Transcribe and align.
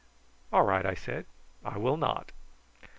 "All 0.51 0.63
right!" 0.63 0.83
I 0.83 0.95
said. 0.95 1.27
"I 1.63 1.77
will 1.77 1.95
not." 1.95 2.31